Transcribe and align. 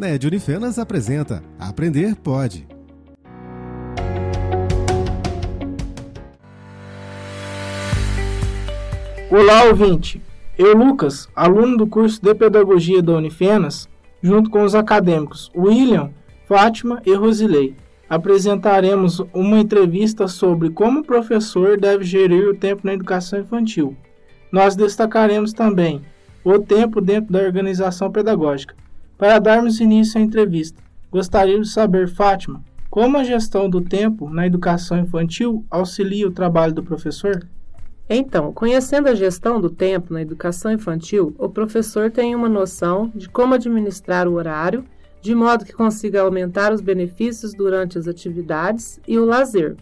Ned 0.00 0.26
Unifenas 0.26 0.78
apresenta 0.78 1.42
Aprender 1.58 2.16
Pode. 2.16 2.66
Olá, 9.30 9.64
ouvinte! 9.64 10.22
Eu, 10.56 10.74
Lucas, 10.74 11.28
aluno 11.36 11.76
do 11.76 11.86
curso 11.86 12.18
de 12.22 12.34
Pedagogia 12.34 13.02
da 13.02 13.12
Unifenas, 13.12 13.90
junto 14.22 14.48
com 14.48 14.62
os 14.62 14.74
acadêmicos 14.74 15.52
William, 15.54 16.10
Fátima 16.48 17.02
e 17.04 17.12
Rosilei, 17.12 17.76
apresentaremos 18.08 19.22
uma 19.34 19.60
entrevista 19.60 20.26
sobre 20.26 20.70
como 20.70 21.00
o 21.00 21.04
professor 21.04 21.78
deve 21.78 22.04
gerir 22.04 22.48
o 22.48 22.56
tempo 22.56 22.86
na 22.86 22.94
educação 22.94 23.38
infantil. 23.38 23.94
Nós 24.50 24.74
destacaremos 24.74 25.52
também 25.52 26.00
o 26.42 26.58
tempo 26.58 27.02
dentro 27.02 27.30
da 27.30 27.40
organização 27.40 28.10
pedagógica. 28.10 28.79
Para 29.20 29.38
darmos 29.38 29.80
início 29.80 30.18
à 30.18 30.24
entrevista, 30.24 30.82
gostaria 31.10 31.60
de 31.60 31.68
saber, 31.68 32.08
Fátima, 32.08 32.64
como 32.88 33.18
a 33.18 33.22
gestão 33.22 33.68
do 33.68 33.82
tempo 33.82 34.30
na 34.30 34.46
educação 34.46 34.98
infantil 34.98 35.62
auxilia 35.70 36.26
o 36.26 36.30
trabalho 36.30 36.72
do 36.72 36.82
professor? 36.82 37.46
Então, 38.08 38.50
conhecendo 38.50 39.10
a 39.10 39.14
gestão 39.14 39.60
do 39.60 39.68
tempo 39.68 40.14
na 40.14 40.22
educação 40.22 40.72
infantil, 40.72 41.34
o 41.36 41.50
professor 41.50 42.10
tem 42.10 42.34
uma 42.34 42.48
noção 42.48 43.12
de 43.14 43.28
como 43.28 43.52
administrar 43.52 44.26
o 44.26 44.32
horário, 44.32 44.86
de 45.20 45.34
modo 45.34 45.66
que 45.66 45.74
consiga 45.74 46.22
aumentar 46.22 46.72
os 46.72 46.80
benefícios 46.80 47.52
durante 47.52 47.98
as 47.98 48.08
atividades 48.08 48.98
e 49.06 49.18
o 49.18 49.26
lazer. 49.26 49.76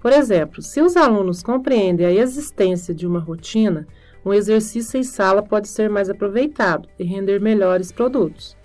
Por 0.00 0.10
exemplo, 0.10 0.62
se 0.62 0.80
os 0.80 0.96
alunos 0.96 1.42
compreendem 1.42 2.06
a 2.06 2.12
existência 2.12 2.94
de 2.94 3.06
uma 3.06 3.20
rotina, 3.20 3.86
um 4.24 4.32
exercício 4.32 4.98
em 4.98 5.02
sala 5.02 5.42
pode 5.42 5.68
ser 5.68 5.90
mais 5.90 6.08
aproveitado 6.08 6.88
e 6.98 7.04
render 7.04 7.42
melhores 7.42 7.92
produtos. 7.92 8.58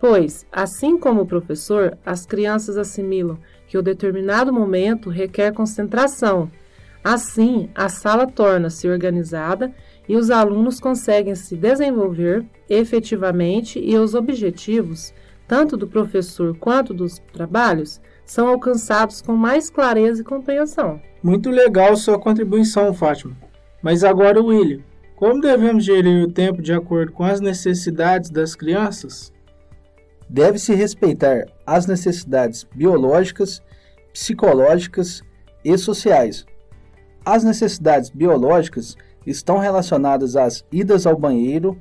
Pois, 0.00 0.46
assim 0.50 0.98
como 0.98 1.22
o 1.22 1.26
professor, 1.26 1.98
as 2.04 2.24
crianças 2.24 2.78
assimilam 2.78 3.38
que 3.68 3.76
o 3.76 3.82
determinado 3.82 4.52
momento 4.52 5.10
requer 5.10 5.52
concentração 5.52 6.50
Assim, 7.02 7.70
a 7.74 7.88
sala 7.88 8.26
torna-se 8.26 8.86
organizada 8.88 9.72
e 10.06 10.16
os 10.16 10.30
alunos 10.30 10.78
conseguem 10.78 11.34
se 11.34 11.56
desenvolver 11.56 12.44
efetivamente 12.68 13.80
e 13.82 13.96
os 13.96 14.14
objetivos, 14.14 15.14
tanto 15.48 15.76
do 15.76 15.88
professor 15.88 16.56
quanto 16.58 16.92
dos 16.92 17.18
trabalhos, 17.32 18.00
são 18.24 18.48
alcançados 18.48 19.22
com 19.22 19.34
mais 19.34 19.70
clareza 19.70 20.20
e 20.20 20.24
compreensão. 20.24 21.00
Muito 21.22 21.50
legal 21.50 21.96
sua 21.96 22.18
contribuição, 22.18 22.92
Fátima. 22.92 23.36
Mas 23.82 24.04
agora, 24.04 24.42
William, 24.42 24.80
como 25.16 25.40
devemos 25.40 25.84
gerir 25.84 26.22
o 26.22 26.30
tempo 26.30 26.60
de 26.60 26.72
acordo 26.72 27.12
com 27.12 27.24
as 27.24 27.40
necessidades 27.40 28.30
das 28.30 28.54
crianças? 28.54 29.32
Deve-se 30.32 30.72
respeitar 30.76 31.46
as 31.66 31.86
necessidades 31.86 32.62
biológicas, 32.72 33.60
psicológicas 34.12 35.22
e 35.64 35.76
sociais, 35.76 36.46
as 37.24 37.42
necessidades 37.42 38.10
biológicas 38.10 38.96
estão 39.26 39.58
relacionadas 39.58 40.36
às 40.36 40.64
idas 40.70 41.04
ao 41.04 41.18
banheiro, 41.18 41.76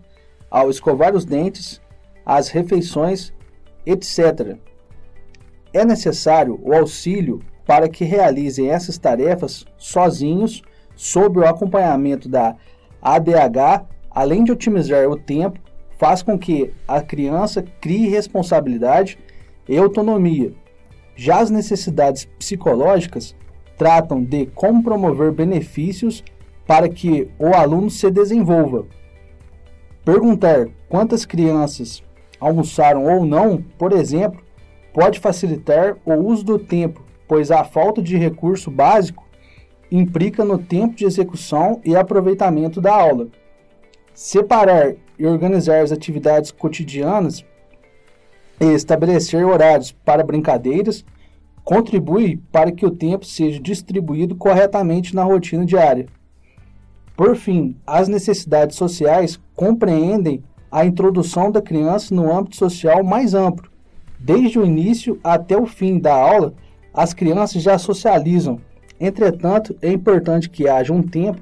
ao 0.49 0.69
escovar 0.69 1.15
os 1.15 1.25
dentes, 1.25 1.79
às 2.25 2.49
refeições, 2.49 3.31
etc. 3.85 4.57
É 5.71 5.85
necessário 5.85 6.59
o 6.63 6.73
auxílio 6.73 7.39
para 7.67 7.87
que 7.87 8.03
realizem 8.03 8.69
essas 8.69 8.97
tarefas 8.97 9.63
sozinhos, 9.77 10.63
sob 10.95 11.39
o 11.39 11.45
acompanhamento 11.45 12.27
da 12.27 12.55
ADH, 12.99 13.85
além 14.09 14.43
de 14.43 14.51
otimizar 14.51 15.07
o 15.07 15.15
tempo, 15.15 15.59
faz 15.99 16.23
com 16.23 16.39
que 16.39 16.73
a 16.87 17.01
criança 17.01 17.61
crie 17.81 18.07
responsabilidade 18.07 19.19
e 19.67 19.77
autonomia. 19.77 20.53
Já 21.15 21.41
as 21.41 21.51
necessidades 21.51 22.23
psicológicas 22.39 23.35
tratam 23.77 24.23
de 24.23 24.45
como 24.47 24.81
promover 24.81 25.33
benefícios 25.33 26.23
para 26.65 26.87
que 26.87 27.29
o 27.37 27.47
aluno 27.47 27.89
se 27.89 28.09
desenvolva. 28.09 28.85
Perguntar 30.05 30.69
quantas 30.87 31.25
crianças 31.25 32.01
almoçaram 32.39 33.05
ou 33.05 33.25
não, 33.25 33.61
por 33.77 33.91
exemplo, 33.91 34.41
pode 34.93 35.19
facilitar 35.19 35.97
o 36.05 36.13
uso 36.13 36.45
do 36.45 36.57
tempo, 36.57 37.03
pois 37.27 37.51
a 37.51 37.65
falta 37.65 38.01
de 38.01 38.17
recurso 38.17 38.71
básico 38.71 39.27
implica 39.91 40.45
no 40.45 40.57
tempo 40.57 40.95
de 40.95 41.03
execução 41.03 41.81
e 41.83 41.93
aproveitamento 41.93 42.79
da 42.79 42.93
aula. 42.93 43.27
Separar 44.21 44.95
e 45.17 45.25
organizar 45.25 45.81
as 45.81 45.93
atividades 45.93 46.51
cotidianas 46.51 47.45
e 48.59 48.65
estabelecer 48.65 49.45
horários 49.45 49.93
para 49.93 50.25
brincadeiras 50.25 51.05
contribui 51.63 52.35
para 52.51 52.69
que 52.69 52.85
o 52.85 52.91
tempo 52.91 53.25
seja 53.25 53.61
distribuído 53.61 54.35
corretamente 54.35 55.15
na 55.15 55.23
rotina 55.23 55.65
diária. 55.65 56.07
Por 57.15 57.33
fim, 57.37 57.77
as 57.87 58.09
necessidades 58.09 58.75
sociais 58.75 59.39
compreendem 59.55 60.43
a 60.69 60.83
introdução 60.83 61.49
da 61.49 61.61
criança 61.61 62.13
no 62.13 62.29
âmbito 62.29 62.57
social 62.57 63.01
mais 63.05 63.33
amplo. 63.33 63.71
Desde 64.19 64.59
o 64.59 64.65
início 64.65 65.17
até 65.23 65.55
o 65.55 65.65
fim 65.65 65.97
da 65.97 66.13
aula, 66.13 66.53
as 66.93 67.13
crianças 67.13 67.63
já 67.63 67.77
socializam. 67.77 68.59
Entretanto, 68.99 69.77
é 69.81 69.89
importante 69.89 70.49
que 70.49 70.67
haja 70.67 70.91
um 70.91 71.03
tempo 71.03 71.41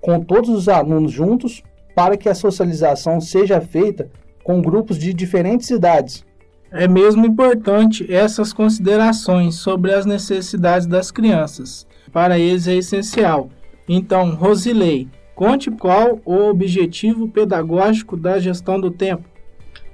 com 0.00 0.18
todos 0.18 0.50
os 0.50 0.68
alunos 0.68 1.12
juntos 1.12 1.62
para 1.96 2.14
que 2.18 2.28
a 2.28 2.34
socialização 2.34 3.22
seja 3.22 3.58
feita 3.58 4.10
com 4.44 4.60
grupos 4.60 4.98
de 4.98 5.14
diferentes 5.14 5.70
idades, 5.70 6.22
é 6.70 6.86
mesmo 6.86 7.24
importante 7.24 8.12
essas 8.12 8.52
considerações 8.52 9.54
sobre 9.54 9.94
as 9.94 10.04
necessidades 10.04 10.86
das 10.86 11.10
crianças. 11.10 11.86
Para 12.12 12.38
eles 12.38 12.68
é 12.68 12.74
essencial. 12.74 13.48
Então, 13.88 14.34
Rosilei, 14.34 15.08
conte 15.34 15.70
qual 15.70 16.20
o 16.22 16.34
objetivo 16.50 17.28
pedagógico 17.28 18.14
da 18.14 18.38
gestão 18.38 18.78
do 18.78 18.90
tempo. 18.90 19.24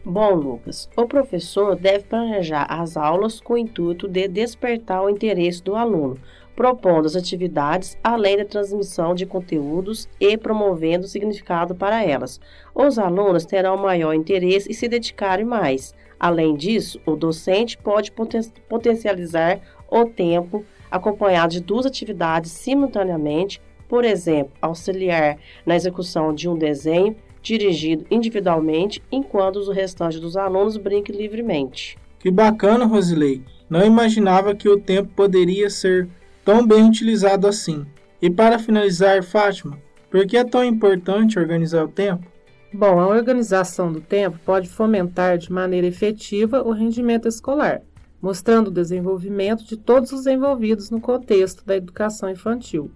Bom, 0.05 0.35
Lucas, 0.35 0.91
o 0.97 1.07
professor 1.07 1.77
deve 1.77 2.05
planejar 2.07 2.67
as 2.69 2.97
aulas 2.97 3.41
com 3.41 3.55
o 3.55 3.59
intuito 3.59 4.09
de 4.09 4.27
despertar 4.27 5.05
o 5.05 5.09
interesse 5.09 5.63
do 5.63 5.77
aluno, 5.77 6.19
propondo 6.55 7.07
as 7.07 7.17
atividades 7.17 7.99
além 8.03 8.37
da 8.37 8.45
transmissão 8.45 9.15
de 9.15 9.27
conteúdos 9.27 10.09
e 10.21 10.37
promovendo 10.37 11.09
significado 11.09 11.75
para 11.75 12.05
elas. 12.05 12.41
Os 12.75 12.99
alunos 12.99 13.45
terão 13.45 13.77
maior 13.77 14.15
interesse 14.15 14.71
e 14.71 14.75
se 14.75 14.89
dedicarem 14.89 15.45
mais. 15.45 15.95
Além 16.19 16.55
disso, 16.55 17.01
o 17.05 17.17
docente 17.17 17.77
pode 17.77 18.13
poten 18.13 18.43
potencializar 18.69 19.61
o 19.91 20.05
tempo 20.05 20.65
acompanhado 20.91 21.53
de 21.53 21.61
duas 21.61 21.87
atividades 21.87 22.53
simultaneamente, 22.53 23.61
por 23.89 24.05
exemplo, 24.05 24.53
auxiliar 24.61 25.39
na 25.67 25.75
execução 25.75 26.35
de 26.35 26.49
um 26.49 26.57
desenho 26.57 27.17
dirigido 27.43 28.07
individualmente, 28.11 29.03
enquanto 29.11 29.57
o 29.57 29.73
restante 29.73 30.21
dos 30.21 30.37
alunos 30.37 30.77
brinque 30.77 31.11
livremente. 31.11 31.99
Que 32.19 32.31
bacana, 32.31 32.85
Rosilei! 32.85 33.43
Não 33.69 33.85
imaginava 33.85 34.55
que 34.55 34.69
o 34.69 34.79
tempo 34.79 35.11
poderia 35.17 35.69
ser 35.69 36.09
tão 36.45 36.67
bem 36.67 36.89
utilizado 36.89 37.47
assim. 37.47 37.87
E 38.21 38.31
para 38.31 38.59
finalizar, 38.59 39.23
Fátima, 39.23 39.79
por 40.11 40.27
que 40.27 40.37
é 40.37 40.45
tão 40.45 40.65
importante 40.65 41.39
organizar 41.39 41.85
o 41.85 41.89
tempo? 41.89 42.27
Bom, 42.73 43.01
a 43.01 43.07
organização 43.07 43.93
do 43.93 44.01
tempo 44.01 44.39
pode 44.45 44.69
fomentar 44.69 45.39
de 45.39 45.53
maneira 45.53 45.87
efetiva 45.87 46.63
o 46.63 46.73
rendimento 46.73 47.29
escolar, 47.29 47.83
mostrando 48.21 48.69
o 48.69 48.73
desenvolvimento 48.73 49.65
de 49.65 49.77
todos 49.77 50.13
os 50.13 50.27
envolvidos 50.27 50.91
no 50.91 51.01
contexto 51.01 51.65
da 51.67 51.77
educação 51.77 52.31
infantil. 52.31 52.91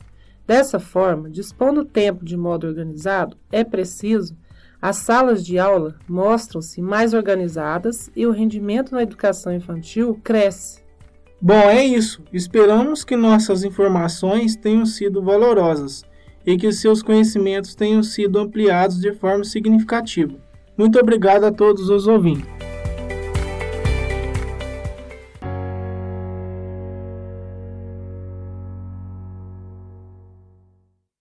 Dessa 0.47 0.79
forma, 0.79 1.29
dispondo 1.29 1.81
o 1.81 1.85
tempo 1.85 2.25
de 2.25 2.37
modo 2.37 2.67
organizado, 2.67 3.37
é 3.51 3.65
preciso 3.65 4.37
as 4.81 4.99
salas 4.99 5.45
de 5.45 5.59
aula 5.59 5.97
mostram-se 6.09 6.81
mais 6.83 7.15
organizadas 7.15 8.11
e 8.15 8.27
o 8.27 8.31
rendimento 8.31 8.95
na 8.95 9.03
educação 9.03 9.53
infantil 9.53 10.21
cresce. 10.23 10.86
Bom, 11.41 11.71
é 11.71 11.85
isso. 11.85 12.23
Esperamos 12.33 13.05
que 13.05 13.17
nossas 13.17 13.63
informações 13.63 14.57
tenham 14.57 14.87
sido 14.87 15.23
valorosas 15.23 16.03
e 16.45 16.57
que 16.57 16.73
seus 16.73 17.03
conhecimentos 17.03 17.75
tenham 17.75 18.03
sido 18.03 18.39
ampliados 18.39 19.01
de 19.01 19.13
forma 19.13 19.45
significativa. 19.45 20.35
Muito 20.77 20.99
obrigado 20.99 21.45
a 21.45 21.53
todos 21.53 21.89
os 21.91 22.07
ouvintes. 22.07 22.66